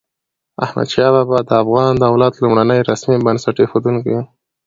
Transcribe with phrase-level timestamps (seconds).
[0.65, 4.19] احمد شاه بابا د افغان دولت لومړنی رسمي بنسټ اېښودونکی و.